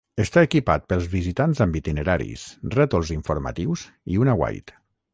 Està 0.21 0.41
equipat 0.45 0.87
pels 0.93 1.05
visitants 1.11 1.61
amb 1.67 1.77
itineraris, 1.81 2.49
rètols 2.79 3.15
informatius 3.19 3.89
i 4.17 4.23
un 4.27 4.37
aguait. 4.39 4.79